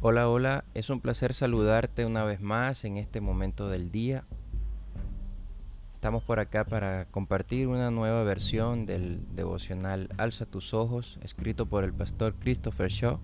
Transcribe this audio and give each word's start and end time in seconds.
Hola, 0.00 0.28
hola, 0.28 0.64
es 0.74 0.90
un 0.90 1.00
placer 1.00 1.34
saludarte 1.34 2.06
una 2.06 2.22
vez 2.22 2.40
más 2.40 2.84
en 2.84 2.98
este 2.98 3.20
momento 3.20 3.68
del 3.68 3.90
día. 3.90 4.22
Estamos 5.92 6.22
por 6.22 6.38
acá 6.38 6.62
para 6.62 7.06
compartir 7.06 7.66
una 7.66 7.90
nueva 7.90 8.22
versión 8.22 8.86
del 8.86 9.18
devocional 9.34 10.08
Alza 10.16 10.46
tus 10.46 10.72
ojos, 10.72 11.18
escrito 11.24 11.66
por 11.66 11.82
el 11.82 11.92
pastor 11.92 12.34
Christopher 12.38 12.92
Shaw. 12.92 13.18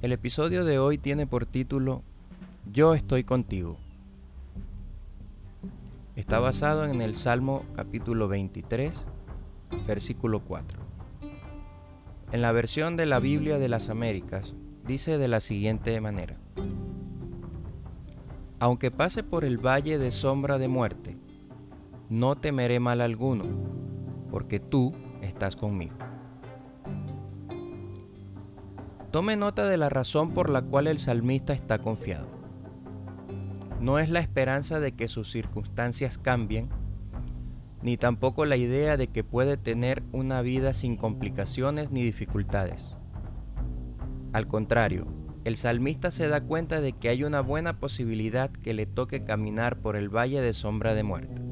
El 0.00 0.12
episodio 0.12 0.64
de 0.64 0.78
hoy 0.78 0.96
tiene 0.96 1.26
por 1.26 1.44
título 1.44 2.00
Yo 2.72 2.94
estoy 2.94 3.22
contigo. 3.22 3.76
Está 6.14 6.38
basado 6.38 6.86
en 6.86 7.02
el 7.02 7.16
Salmo 7.16 7.66
capítulo 7.76 8.28
23, 8.28 8.94
versículo 9.86 10.40
4. 10.40 10.85
En 12.32 12.42
la 12.42 12.50
versión 12.50 12.96
de 12.96 13.06
la 13.06 13.20
Biblia 13.20 13.58
de 13.58 13.68
las 13.68 13.88
Américas 13.88 14.54
dice 14.84 15.16
de 15.16 15.28
la 15.28 15.40
siguiente 15.40 16.00
manera. 16.00 16.36
Aunque 18.58 18.90
pase 18.90 19.22
por 19.22 19.44
el 19.44 19.58
valle 19.58 19.96
de 19.98 20.10
sombra 20.10 20.58
de 20.58 20.66
muerte, 20.66 21.16
no 22.08 22.36
temeré 22.36 22.80
mal 22.80 23.00
alguno, 23.00 23.44
porque 24.30 24.58
tú 24.58 24.92
estás 25.22 25.54
conmigo. 25.54 25.94
Tome 29.12 29.36
nota 29.36 29.66
de 29.66 29.76
la 29.76 29.88
razón 29.88 30.32
por 30.32 30.50
la 30.50 30.62
cual 30.62 30.88
el 30.88 30.98
salmista 30.98 31.52
está 31.52 31.78
confiado. 31.78 32.28
No 33.80 33.98
es 33.98 34.08
la 34.08 34.20
esperanza 34.20 34.80
de 34.80 34.92
que 34.92 35.08
sus 35.08 35.30
circunstancias 35.30 36.18
cambien, 36.18 36.70
ni 37.82 37.96
tampoco 37.96 38.44
la 38.44 38.56
idea 38.56 38.96
de 38.96 39.08
que 39.08 39.24
puede 39.24 39.56
tener 39.56 40.02
una 40.12 40.42
vida 40.42 40.74
sin 40.74 40.96
complicaciones 40.96 41.90
ni 41.90 42.02
dificultades. 42.02 42.98
Al 44.32 44.46
contrario, 44.46 45.06
el 45.44 45.56
salmista 45.56 46.10
se 46.10 46.28
da 46.28 46.40
cuenta 46.40 46.80
de 46.80 46.92
que 46.92 47.08
hay 47.08 47.22
una 47.22 47.40
buena 47.40 47.78
posibilidad 47.78 48.50
que 48.50 48.74
le 48.74 48.86
toque 48.86 49.24
caminar 49.24 49.78
por 49.78 49.96
el 49.96 50.08
valle 50.08 50.40
de 50.40 50.52
sombra 50.52 50.94
de 50.94 51.04
muerte. 51.04 51.42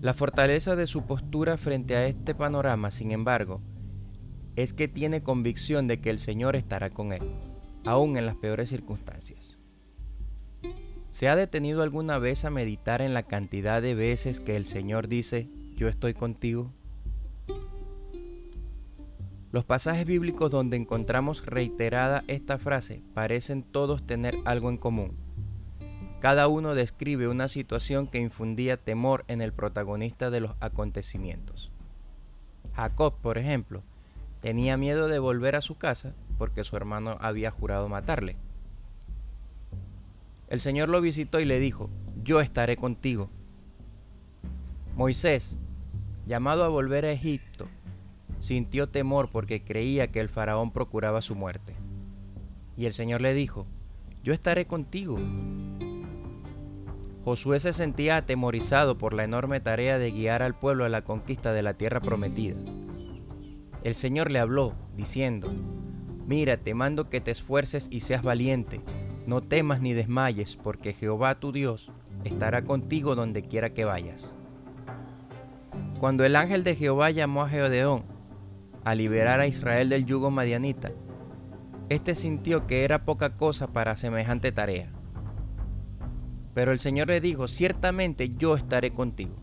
La 0.00 0.14
fortaleza 0.14 0.74
de 0.74 0.86
su 0.86 1.04
postura 1.06 1.56
frente 1.58 1.94
a 1.94 2.06
este 2.06 2.34
panorama, 2.34 2.90
sin 2.90 3.12
embargo, 3.12 3.60
es 4.56 4.72
que 4.72 4.88
tiene 4.88 5.22
convicción 5.22 5.86
de 5.86 6.00
que 6.00 6.10
el 6.10 6.18
Señor 6.18 6.56
estará 6.56 6.90
con 6.90 7.12
él, 7.12 7.22
aun 7.84 8.16
en 8.16 8.26
las 8.26 8.36
peores 8.36 8.68
circunstancias. 8.68 9.58
¿Se 11.22 11.28
ha 11.28 11.36
detenido 11.36 11.84
alguna 11.84 12.18
vez 12.18 12.44
a 12.44 12.50
meditar 12.50 13.00
en 13.00 13.14
la 13.14 13.22
cantidad 13.22 13.80
de 13.80 13.94
veces 13.94 14.40
que 14.40 14.56
el 14.56 14.66
Señor 14.66 15.06
dice, 15.06 15.48
yo 15.76 15.86
estoy 15.86 16.14
contigo? 16.14 16.72
Los 19.52 19.64
pasajes 19.64 20.04
bíblicos 20.04 20.50
donde 20.50 20.76
encontramos 20.76 21.46
reiterada 21.46 22.24
esta 22.26 22.58
frase 22.58 23.02
parecen 23.14 23.62
todos 23.62 24.04
tener 24.04 24.34
algo 24.44 24.68
en 24.68 24.78
común. 24.78 25.16
Cada 26.18 26.48
uno 26.48 26.74
describe 26.74 27.28
una 27.28 27.46
situación 27.46 28.08
que 28.08 28.18
infundía 28.18 28.76
temor 28.76 29.24
en 29.28 29.42
el 29.42 29.52
protagonista 29.52 30.28
de 30.28 30.40
los 30.40 30.56
acontecimientos. 30.58 31.70
Jacob, 32.74 33.14
por 33.22 33.38
ejemplo, 33.38 33.84
tenía 34.40 34.76
miedo 34.76 35.06
de 35.06 35.20
volver 35.20 35.54
a 35.54 35.60
su 35.60 35.78
casa 35.78 36.16
porque 36.36 36.64
su 36.64 36.76
hermano 36.76 37.16
había 37.20 37.52
jurado 37.52 37.88
matarle. 37.88 38.34
El 40.52 40.60
Señor 40.60 40.90
lo 40.90 41.00
visitó 41.00 41.40
y 41.40 41.46
le 41.46 41.58
dijo, 41.58 41.88
yo 42.22 42.42
estaré 42.42 42.76
contigo. 42.76 43.30
Moisés, 44.94 45.56
llamado 46.26 46.62
a 46.62 46.68
volver 46.68 47.06
a 47.06 47.10
Egipto, 47.10 47.68
sintió 48.38 48.86
temor 48.90 49.30
porque 49.30 49.64
creía 49.64 50.08
que 50.08 50.20
el 50.20 50.28
faraón 50.28 50.70
procuraba 50.70 51.22
su 51.22 51.34
muerte. 51.34 51.74
Y 52.76 52.84
el 52.84 52.92
Señor 52.92 53.22
le 53.22 53.32
dijo, 53.32 53.66
yo 54.22 54.34
estaré 54.34 54.66
contigo. 54.66 55.18
Josué 57.24 57.58
se 57.58 57.72
sentía 57.72 58.18
atemorizado 58.18 58.98
por 58.98 59.14
la 59.14 59.24
enorme 59.24 59.58
tarea 59.60 59.98
de 59.98 60.10
guiar 60.10 60.42
al 60.42 60.54
pueblo 60.54 60.84
a 60.84 60.90
la 60.90 61.02
conquista 61.02 61.54
de 61.54 61.62
la 61.62 61.78
tierra 61.78 62.00
prometida. 62.02 62.56
El 63.84 63.94
Señor 63.94 64.30
le 64.30 64.38
habló, 64.38 64.74
diciendo, 64.98 65.50
Mira, 66.26 66.58
te 66.58 66.74
mando 66.74 67.08
que 67.08 67.22
te 67.22 67.30
esfuerces 67.30 67.88
y 67.90 68.00
seas 68.00 68.22
valiente, 68.22 68.82
no 69.26 69.40
temas 69.40 69.80
ni 69.80 69.92
desmayes, 69.92 70.56
porque 70.56 70.92
Jehová 70.92 71.36
tu 71.36 71.52
Dios 71.52 71.92
estará 72.24 72.62
contigo 72.62 73.14
donde 73.14 73.42
quiera 73.42 73.70
que 73.70 73.84
vayas. 73.84 74.32
Cuando 76.00 76.24
el 76.24 76.34
ángel 76.36 76.64
de 76.64 76.74
Jehová 76.74 77.10
llamó 77.10 77.42
a 77.42 77.48
Geodeón 77.48 78.04
a 78.84 78.94
liberar 78.94 79.40
a 79.40 79.46
Israel 79.46 79.88
del 79.88 80.06
yugo 80.06 80.30
madianita, 80.30 80.90
éste 81.88 82.14
sintió 82.14 82.66
que 82.66 82.84
era 82.84 83.04
poca 83.04 83.36
cosa 83.36 83.68
para 83.68 83.96
semejante 83.96 84.50
tarea. 84.50 84.90
Pero 86.54 86.72
el 86.72 86.80
Señor 86.80 87.08
le 87.08 87.20
dijo, 87.20 87.46
ciertamente 87.48 88.28
yo 88.30 88.56
estaré 88.56 88.92
contigo. 88.92 89.36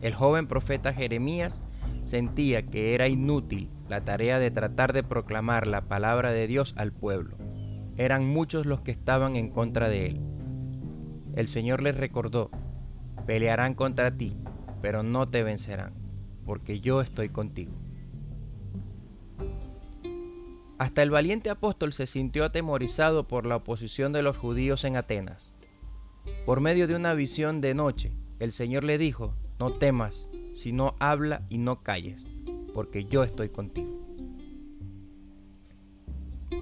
El 0.00 0.14
joven 0.14 0.46
profeta 0.46 0.92
Jeremías 0.92 1.60
sentía 2.04 2.66
que 2.66 2.94
era 2.94 3.08
inútil 3.08 3.70
la 3.88 4.02
tarea 4.02 4.38
de 4.38 4.50
tratar 4.50 4.92
de 4.92 5.02
proclamar 5.02 5.66
la 5.66 5.82
palabra 5.82 6.32
de 6.32 6.46
Dios 6.46 6.74
al 6.76 6.92
pueblo 6.92 7.36
eran 8.00 8.26
muchos 8.26 8.64
los 8.64 8.80
que 8.80 8.92
estaban 8.92 9.36
en 9.36 9.50
contra 9.50 9.90
de 9.90 10.06
él. 10.06 10.20
El 11.36 11.48
Señor 11.48 11.82
les 11.82 11.94
recordó, 11.94 12.50
pelearán 13.26 13.74
contra 13.74 14.16
ti, 14.16 14.38
pero 14.80 15.02
no 15.02 15.28
te 15.28 15.42
vencerán, 15.42 15.92
porque 16.46 16.80
yo 16.80 17.02
estoy 17.02 17.28
contigo. 17.28 17.72
Hasta 20.78 21.02
el 21.02 21.10
valiente 21.10 21.50
apóstol 21.50 21.92
se 21.92 22.06
sintió 22.06 22.46
atemorizado 22.46 23.28
por 23.28 23.44
la 23.44 23.56
oposición 23.56 24.14
de 24.14 24.22
los 24.22 24.38
judíos 24.38 24.84
en 24.84 24.96
Atenas. 24.96 25.52
Por 26.46 26.62
medio 26.62 26.88
de 26.88 26.96
una 26.96 27.12
visión 27.12 27.60
de 27.60 27.74
noche, 27.74 28.16
el 28.38 28.52
Señor 28.52 28.82
le 28.82 28.96
dijo, 28.96 29.34
no 29.58 29.74
temas, 29.74 30.26
sino 30.54 30.96
habla 31.00 31.44
y 31.50 31.58
no 31.58 31.82
calles, 31.82 32.24
porque 32.72 33.04
yo 33.04 33.24
estoy 33.24 33.50
contigo. 33.50 33.99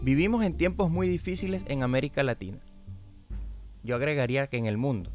Vivimos 0.09 0.43
en 0.43 0.55
tiempos 0.55 0.91
muy 0.91 1.07
difíciles 1.07 1.63
en 1.69 1.83
América 1.83 2.23
Latina. 2.23 2.57
Yo 3.85 3.95
agregaría 3.95 4.47
que 4.47 4.57
en 4.57 4.65
el 4.65 4.79
mundo. 4.79 5.11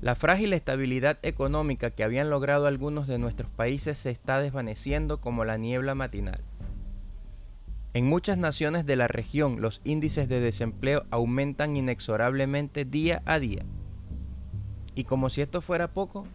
La 0.00 0.14
frágil 0.14 0.52
estabilidad 0.52 1.18
económica 1.22 1.90
que 1.90 2.04
habían 2.04 2.30
logrado 2.30 2.68
algunos 2.68 3.08
de 3.08 3.18
nuestros 3.18 3.50
países 3.50 3.98
se 3.98 4.10
está 4.10 4.40
desvaneciendo 4.40 5.20
como 5.20 5.44
la 5.44 5.56
niebla 5.56 5.96
matinal. 5.96 6.40
En 7.94 8.06
muchas 8.06 8.38
naciones 8.38 8.86
de 8.86 8.94
la 8.94 9.08
región 9.08 9.60
los 9.60 9.80
índices 9.82 10.28
de 10.28 10.38
desempleo 10.38 11.04
aumentan 11.10 11.76
inexorablemente 11.76 12.84
día 12.84 13.22
a 13.24 13.40
día. 13.40 13.64
Y 14.94 15.02
como 15.02 15.30
si 15.30 15.40
esto 15.40 15.62
fuera 15.62 15.88
poco, 15.88 16.28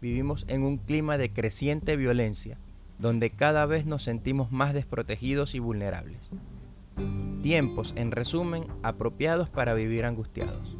vivimos 0.00 0.46
en 0.48 0.62
un 0.62 0.78
clima 0.78 1.18
de 1.18 1.30
creciente 1.30 1.94
violencia, 1.96 2.56
donde 3.02 3.30
cada 3.30 3.66
vez 3.66 3.84
nos 3.84 4.04
sentimos 4.04 4.52
más 4.52 4.72
desprotegidos 4.72 5.56
y 5.56 5.58
vulnerables. 5.58 6.20
Tiempos, 7.42 7.92
en 7.96 8.12
resumen, 8.12 8.64
apropiados 8.84 9.50
para 9.50 9.74
vivir 9.74 10.04
angustiados. 10.04 10.76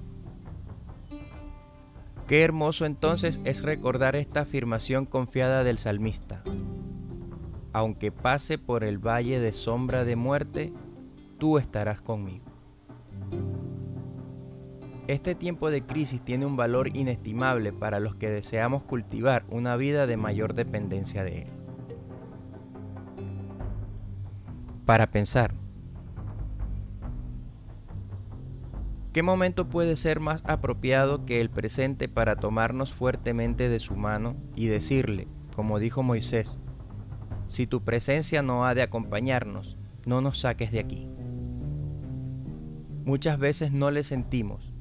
Qué 2.29 2.43
hermoso 2.43 2.87
entonces 2.87 3.41
es 3.45 3.63
recordar 3.63 4.15
esta 4.15 4.43
afirmación 4.43 5.05
confiada 5.05 5.65
del 5.65 5.79
salmista. 5.79 6.45
Aunque 7.73 8.13
pase 8.13 8.57
por 8.57 8.85
el 8.85 8.99
valle 8.99 9.41
de 9.41 9.53
sombra 9.53 10.05
de 10.05 10.15
muerte, 10.15 10.73
tú 11.39 11.59
estarás 11.59 12.01
conmigo. 12.01 12.45
Este 15.09 15.35
tiempo 15.35 15.73
de 15.73 15.83
crisis 15.83 16.25
tiene 16.25 16.47
un 16.47 16.55
valor 16.55 16.97
inestimable 16.97 17.73
para 17.73 17.99
los 17.99 18.15
que 18.15 18.31
deseamos 18.31 18.85
cultivar 18.85 19.45
una 19.51 19.75
vida 19.75 20.07
de 20.07 20.17
mayor 20.17 20.55
dependencia 20.55 21.25
de 21.25 21.43
Él. 21.43 21.62
Para 24.85 25.11
pensar. 25.11 25.55
¿Qué 29.13 29.23
momento 29.23 29.69
puede 29.69 29.97
ser 29.97 30.21
más 30.21 30.43
apropiado 30.47 31.27
que 31.27 31.43
el 31.43 31.51
presente 31.51 32.09
para 32.09 32.37
tomarnos 32.37 32.93
fuertemente 32.93 33.69
de 33.69 33.79
su 33.79 33.95
mano 33.95 34.37
y 34.57 34.69
decirle, 34.69 35.29
como 35.55 35.79
dijo 35.79 36.03
Moisés, 36.03 36.57
si 37.47 37.67
tu 37.67 37.85
presencia 37.85 38.41
no 38.41 38.65
ha 38.65 38.75
de 38.75 38.81
acompañarnos, 38.81 39.77
no 40.07 40.23
nos 40.23 40.39
saques 40.39 40.73
de 40.73 40.81
aquí? 40.81 41.11
Muchas 43.05 43.39
veces 43.39 43.71
no 43.71 43.91
le 43.91 44.03
sentimos, 44.03 44.73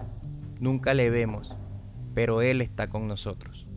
nunca 0.62 0.94
le 0.94 1.10
vemos, 1.10 1.58
pero 2.14 2.42
Él 2.42 2.62
está 2.62 2.88
con 2.88 3.10
nosotros. 3.10 3.68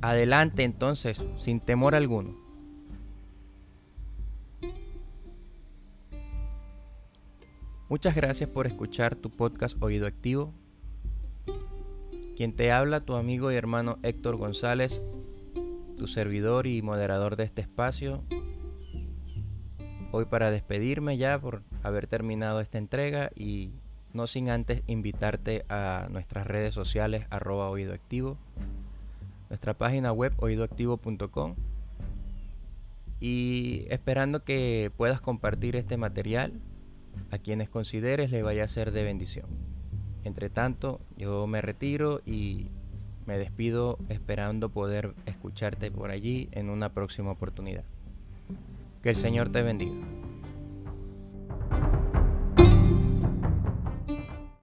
Adelante 0.00 0.62
entonces, 0.64 1.22
sin 1.36 1.60
temor 1.60 1.94
alguno. 1.94 2.47
Muchas 7.90 8.14
gracias 8.14 8.50
por 8.50 8.66
escuchar 8.66 9.16
tu 9.16 9.30
podcast 9.30 9.82
Oído 9.82 10.06
Activo. 10.06 10.52
Quien 12.36 12.52
te 12.52 12.70
habla, 12.70 13.00
tu 13.00 13.14
amigo 13.14 13.50
y 13.50 13.54
hermano 13.54 13.98
Héctor 14.02 14.36
González, 14.36 15.00
tu 15.96 16.06
servidor 16.06 16.66
y 16.66 16.82
moderador 16.82 17.36
de 17.36 17.44
este 17.44 17.62
espacio. 17.62 18.22
hoy 20.12 20.26
para 20.26 20.50
despedirme 20.50 21.16
ya 21.16 21.40
por 21.40 21.62
haber 21.82 22.06
terminado 22.06 22.60
esta 22.60 22.76
entrega 22.76 23.30
y 23.34 23.70
no 24.12 24.26
sin 24.26 24.50
antes 24.50 24.82
invitarte 24.86 25.64
a 25.70 26.08
nuestras 26.10 26.46
redes 26.46 26.74
sociales 26.74 27.24
arroba 27.30 27.70
oídoactivo, 27.70 28.36
nuestra 29.48 29.72
página 29.72 30.12
web 30.12 30.34
oídoactivo.com 30.36 31.54
y 33.18 33.86
esperando 33.88 34.44
que 34.44 34.92
puedas 34.94 35.22
compartir 35.22 35.74
este 35.74 35.96
material 35.96 36.52
a 37.30 37.38
quienes 37.38 37.68
consideres 37.68 38.30
le 38.30 38.42
vaya 38.42 38.64
a 38.64 38.68
ser 38.68 38.90
de 38.92 39.04
bendición. 39.04 39.46
Entre 40.24 40.50
tanto, 40.50 41.00
yo 41.16 41.46
me 41.46 41.60
retiro 41.62 42.20
y 42.26 42.68
me 43.26 43.38
despido 43.38 43.98
esperando 44.08 44.70
poder 44.70 45.14
escucharte 45.26 45.90
por 45.90 46.10
allí 46.10 46.48
en 46.52 46.70
una 46.70 46.92
próxima 46.92 47.30
oportunidad. 47.30 47.84
Que 49.02 49.10
el 49.10 49.16
Señor 49.16 49.50
te 49.50 49.62
bendiga. 49.62 50.17